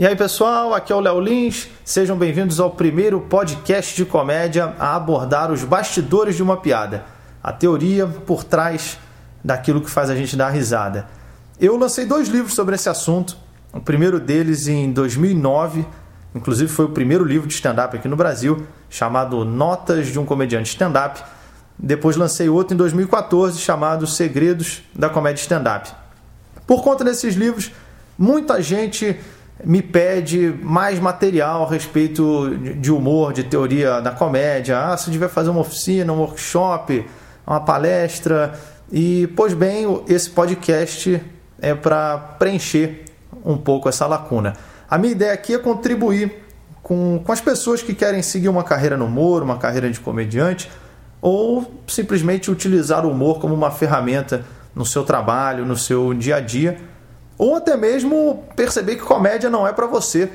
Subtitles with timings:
[0.00, 4.72] E aí pessoal, aqui é o Léo Lins, sejam bem-vindos ao primeiro podcast de comédia
[4.78, 7.04] a abordar os bastidores de uma piada,
[7.42, 8.96] a teoria por trás
[9.42, 11.08] daquilo que faz a gente dar risada.
[11.60, 13.36] Eu lancei dois livros sobre esse assunto,
[13.72, 15.84] o primeiro deles em 2009,
[16.32, 20.68] inclusive foi o primeiro livro de stand-up aqui no Brasil, chamado Notas de um Comediante
[20.68, 21.20] Stand-up.
[21.76, 25.90] Depois lancei outro em 2014, chamado Segredos da Comédia Stand-up.
[26.68, 27.72] Por conta desses livros,
[28.16, 29.18] muita gente
[29.64, 34.78] me pede mais material a respeito de humor, de teoria da comédia.
[34.78, 37.04] Ah, se tiver fazer uma oficina, um workshop,
[37.46, 38.58] uma palestra.
[38.90, 41.20] E, pois bem, esse podcast
[41.60, 43.04] é para preencher
[43.44, 44.54] um pouco essa lacuna.
[44.88, 46.44] A minha ideia aqui é contribuir
[46.82, 50.70] com, com as pessoas que querem seguir uma carreira no humor, uma carreira de comediante,
[51.20, 54.44] ou simplesmente utilizar o humor como uma ferramenta
[54.74, 56.78] no seu trabalho, no seu dia a dia
[57.38, 60.28] ou até mesmo perceber que comédia não é para você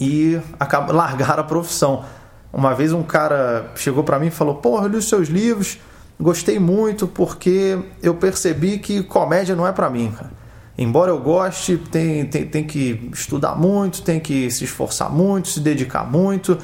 [0.00, 2.04] e acaba, largar a profissão.
[2.52, 5.78] Uma vez um cara chegou para mim e falou: Porra, eu li os seus livros,
[6.18, 10.32] gostei muito porque eu percebi que comédia não é para mim, cara.
[10.76, 15.60] Embora eu goste, tem, tem, tem que estudar muito, tem que se esforçar muito, se
[15.60, 16.58] dedicar muito.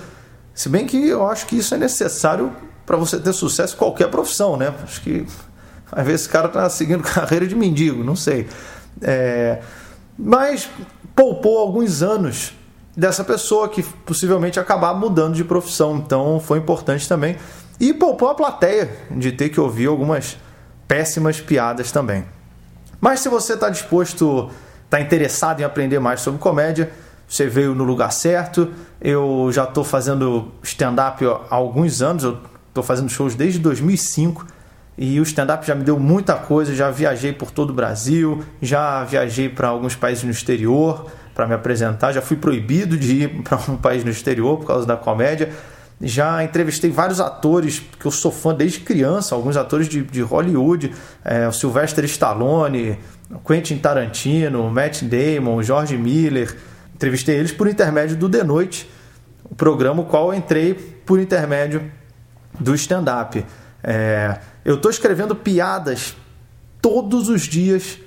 [0.52, 2.52] Se bem que eu acho que isso é necessário
[2.84, 4.74] para você ter sucesso em qualquer profissão, né?
[4.82, 5.24] Acho que
[5.92, 8.48] às vezes esse cara tá seguindo carreira de mendigo, não sei.
[9.02, 9.60] É,
[10.18, 10.68] mas
[11.14, 12.52] poupou alguns anos
[12.96, 15.96] dessa pessoa que possivelmente acabar mudando de profissão.
[15.96, 17.36] Então foi importante também.
[17.78, 20.36] E poupou a plateia de ter que ouvir algumas
[20.86, 22.24] péssimas piadas também.
[23.00, 24.50] Mas se você está disposto,
[24.84, 26.90] está interessado em aprender mais sobre comédia,
[27.26, 28.70] você veio no lugar certo.
[29.00, 32.38] Eu já estou fazendo stand-up há alguns anos, eu
[32.68, 34.46] estou fazendo shows desde 2005
[35.00, 39.02] e o stand-up já me deu muita coisa, já viajei por todo o Brasil, já
[39.02, 43.56] viajei para alguns países no exterior para me apresentar, já fui proibido de ir para
[43.72, 45.50] um país no exterior por causa da comédia.
[46.02, 50.92] Já entrevistei vários atores que eu sou fã desde criança, alguns atores de, de Hollywood,
[51.24, 52.98] é, o Sylvester Stallone,
[53.46, 56.54] Quentin Tarantino, Matt Damon, George Miller.
[56.94, 58.90] Entrevistei eles por intermédio do The Noite,
[59.44, 61.90] o programa qual eu entrei por intermédio
[62.58, 63.42] do stand-up.
[63.82, 66.16] É, eu estou escrevendo piadas
[66.80, 67.98] todos os dias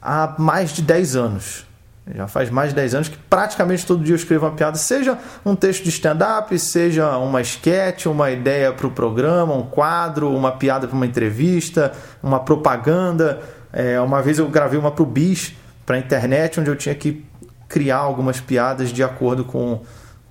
[0.00, 1.66] há mais de 10 anos.
[2.12, 5.18] Já faz mais de 10 anos que praticamente todo dia eu escrevo uma piada, seja
[5.44, 10.52] um texto de stand-up, seja uma sketch, uma ideia para o programa, um quadro, uma
[10.52, 11.92] piada para uma entrevista,
[12.22, 13.40] uma propaganda.
[13.72, 15.54] É, uma vez eu gravei uma para o Bis,
[15.86, 17.24] para a internet, onde eu tinha que
[17.68, 19.80] criar algumas piadas de acordo com,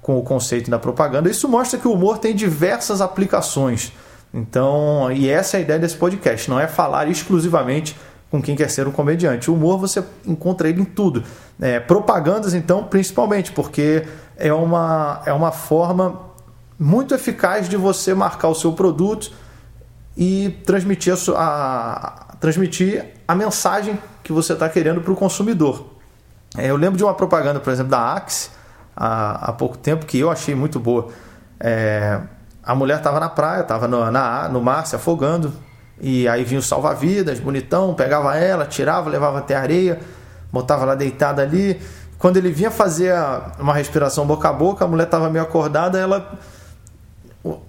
[0.01, 1.29] com o conceito da propaganda.
[1.29, 3.93] Isso mostra que o humor tem diversas aplicações.
[4.33, 7.95] Então, e essa é a ideia desse podcast, não é falar exclusivamente
[8.29, 9.49] com quem quer ser um comediante.
[9.49, 11.23] O humor você encontra ele em tudo.
[11.59, 14.05] É, propagandas, então, principalmente, porque
[14.37, 16.29] é uma, é uma forma
[16.77, 19.31] muito eficaz de você marcar o seu produto
[20.15, 25.87] e transmitir a, a transmitir a mensagem que você está querendo para o consumidor.
[26.57, 28.49] É, eu lembro de uma propaganda, por exemplo, da Axe,
[28.95, 31.09] há, há pouco tempo, que eu achei muito boa.
[31.59, 32.21] É,
[32.63, 35.53] a mulher estava na praia, estava no, na, no mar se afogando,
[36.01, 39.99] e aí vinha o salva-vidas, bonitão, pegava ela, tirava, levava até a areia,
[40.51, 41.79] botava lá deitada ali.
[42.17, 43.13] Quando ele vinha fazer
[43.59, 46.37] uma respiração boca a boca, a mulher estava meio acordada, ela.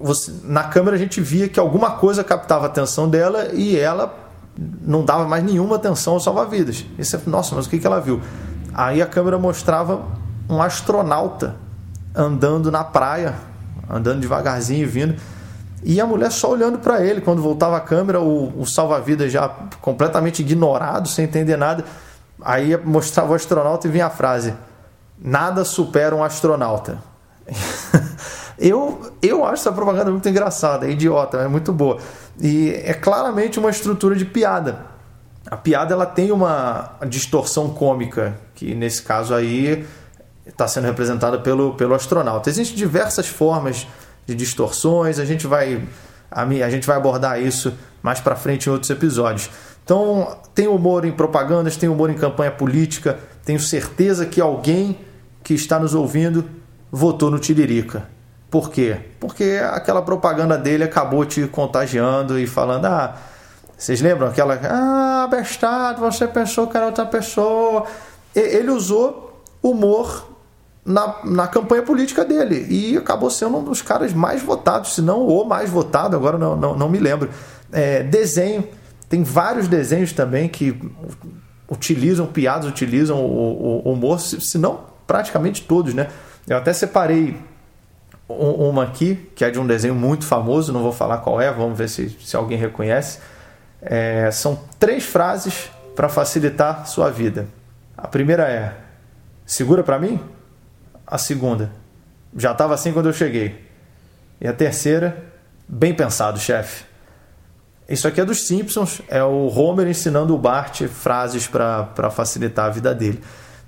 [0.01, 4.13] Você, na câmera a gente via que alguma coisa captava a atenção dela e ela
[4.83, 6.85] não dava mais nenhuma atenção ao salva-vidas.
[7.27, 8.21] Nossa, mas o que, que ela viu?
[8.75, 10.03] Aí a câmera mostrava
[10.49, 11.55] um astronauta
[12.15, 13.50] andando na praia
[13.91, 15.17] andando devagarzinho, vindo.
[15.83, 17.21] E a mulher só olhando para ele.
[17.21, 19.49] Quando voltava a câmera, o, o salva-vidas já
[19.81, 21.85] completamente ignorado, sem entender nada.
[22.43, 24.55] Aí mostrava o astronauta e vinha a frase:
[25.19, 26.99] Nada supera um astronauta.
[28.59, 31.99] eu, eu acho essa propaganda muito engraçada, é idiota, é muito boa.
[32.41, 34.87] E é claramente uma estrutura de piada.
[35.47, 39.87] A piada ela tem uma distorção cômica, que nesse caso aí
[40.51, 42.51] está sendo representada pelo, pelo astronauta.
[42.51, 43.87] Existem diversas formas
[44.27, 45.83] de distorções, a gente vai
[46.31, 49.51] a, a gente vai abordar isso mais para frente em outros episódios.
[49.85, 54.99] Então, tem humor em propagandas, tem humor em campanha política, tenho certeza que alguém
[55.43, 56.49] que está nos ouvindo
[56.93, 58.05] votou no Tiririca.
[58.51, 58.99] Por quê?
[59.19, 63.17] Porque aquela propaganda dele acabou te contagiando e falando: ah,
[63.77, 64.59] vocês lembram aquela.
[64.65, 67.87] Ah, bestado, você pensou que era outra pessoa.
[68.35, 70.29] Ele usou humor
[70.85, 75.27] na, na campanha política dele e acabou sendo um dos caras mais votados, se não
[75.27, 77.31] o mais votado, agora não, não, não me lembro.
[77.73, 78.67] É, desenho,
[79.09, 80.77] tem vários desenhos também que
[81.69, 86.09] utilizam piadas, utilizam o, o, humor, se, se não praticamente todos, né?
[86.49, 87.37] Eu até separei
[88.29, 91.77] uma aqui, que é de um desenho muito famoso, não vou falar qual é, vamos
[91.77, 93.19] ver se, se alguém reconhece.
[93.83, 97.47] É, são três frases para facilitar sua vida.
[97.97, 98.75] A primeira é:
[99.45, 100.21] segura para mim?
[101.11, 101.73] A segunda:
[102.37, 103.69] já estava assim quando eu cheguei.
[104.41, 105.25] E a terceira:
[105.69, 106.85] bem pensado, chefe.
[107.89, 112.71] Isso aqui é dos Simpsons, é o Homer ensinando o Bart frases para facilitar a
[112.71, 113.21] vida dele.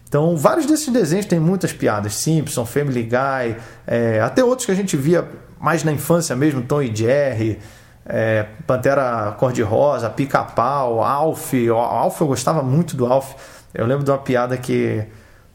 [0.07, 2.15] Então, vários desses desenhos têm muitas piadas.
[2.15, 5.29] Simpson, Family Guy, é, até outros que a gente via
[5.59, 7.59] mais na infância mesmo, Tom e Jerry,
[8.07, 11.53] é, Pantera Cor-de-Rosa, Pica-Pau, Alf.
[11.71, 13.35] Alf eu gostava muito do Alf.
[13.75, 15.05] Eu lembro de uma piada que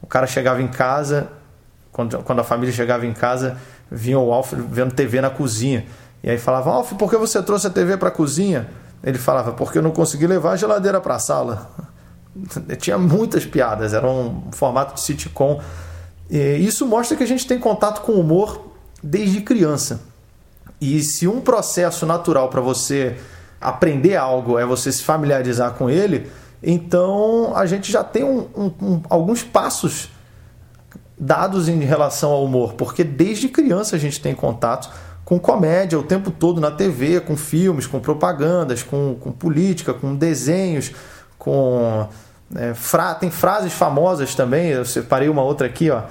[0.02, 1.30] o cara chegava em casa,
[1.98, 3.58] quando, quando a família chegava em casa,
[3.90, 5.88] vinha o Alf vendo TV na cozinha.
[6.22, 8.70] E aí falava, Alf, por que você trouxe a TV para a cozinha?
[9.04, 11.72] Ele falava, porque eu não consegui levar a geladeira para a sala.
[12.78, 15.60] Tinha muitas piadas, era um formato de sitcom.
[16.30, 18.62] E isso mostra que a gente tem contato com o humor
[19.02, 20.02] desde criança.
[20.80, 23.18] E se um processo natural para você
[23.60, 26.30] aprender algo é você se familiarizar com ele,
[26.62, 30.12] então a gente já tem um, um, um, alguns passos
[31.20, 34.90] dados em relação ao humor, porque desde criança a gente tem contato
[35.26, 40.16] com comédia o tempo todo na TV, com filmes, com propagandas, com, com política, com
[40.16, 40.92] desenhos,
[41.38, 42.08] com
[42.56, 46.04] é, fra tem frases famosas também, eu separei uma outra aqui, ó.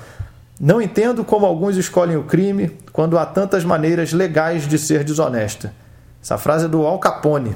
[0.61, 5.71] Não entendo como alguns escolhem o crime quando há tantas maneiras legais de ser desonesto.
[6.23, 7.55] Essa frase é do Al Capone.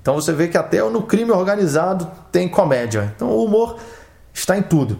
[0.00, 3.12] Então você vê que até no crime organizado tem comédia.
[3.14, 3.78] Então o humor
[4.34, 4.98] está em tudo.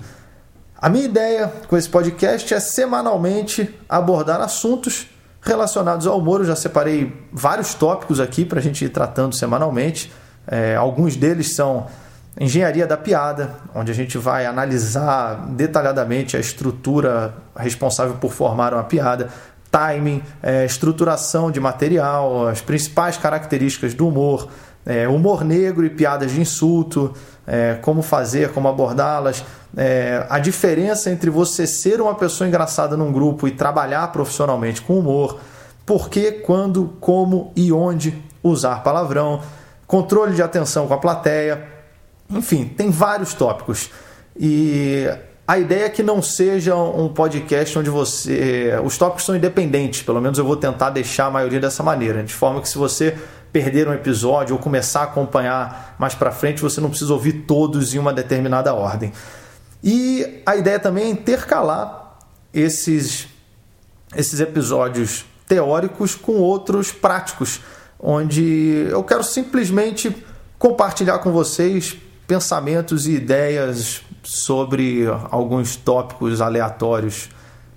[0.82, 5.06] A minha ideia com esse podcast é semanalmente abordar assuntos
[5.40, 6.40] relacionados ao humor.
[6.40, 10.12] Eu já separei vários tópicos aqui para a gente ir tratando semanalmente.
[10.44, 11.87] É, alguns deles são
[12.40, 18.82] Engenharia da piada, onde a gente vai analisar detalhadamente a estrutura responsável por formar uma
[18.82, 19.28] piada,
[19.70, 24.49] timing, é, estruturação de material, as principais características do humor,
[24.84, 27.12] é, humor negro e piadas de insulto,
[27.46, 29.44] é, como fazer, como abordá-las,
[29.76, 34.99] é, a diferença entre você ser uma pessoa engraçada num grupo e trabalhar profissionalmente com
[34.99, 35.38] humor,
[35.84, 39.40] por que, quando, como e onde usar palavrão,
[39.87, 41.73] controle de atenção com a plateia
[42.32, 43.90] enfim, tem vários tópicos.
[44.38, 45.06] E
[45.46, 48.73] a ideia é que não seja um podcast onde você.
[48.85, 52.32] Os tópicos são independentes, pelo menos eu vou tentar deixar a maioria dessa maneira, de
[52.32, 53.17] forma que se você
[53.52, 57.94] perder um episódio ou começar a acompanhar mais para frente, você não precisa ouvir todos
[57.94, 59.12] em uma determinada ordem.
[59.84, 62.19] E a ideia também é intercalar
[62.52, 63.28] esses,
[64.16, 67.60] esses episódios teóricos com outros práticos,
[67.99, 70.25] onde eu quero simplesmente
[70.58, 71.96] compartilhar com vocês
[72.26, 77.28] pensamentos e ideias sobre alguns tópicos aleatórios.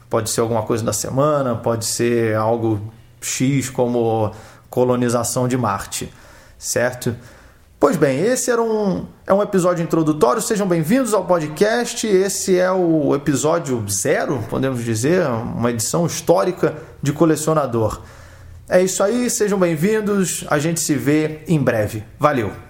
[0.09, 4.31] Pode ser alguma coisa da semana, pode ser algo X como
[4.75, 6.11] colonização de Marte,
[6.57, 7.15] certo?
[7.79, 10.41] Pois bem, esse era um, é um episódio introdutório.
[10.41, 12.05] Sejam bem-vindos ao podcast.
[12.05, 18.01] Esse é o episódio zero, podemos dizer, uma edição histórica de colecionador.
[18.67, 20.43] É isso aí, sejam bem-vindos.
[20.49, 22.03] A gente se vê em breve.
[22.19, 22.64] Valeu!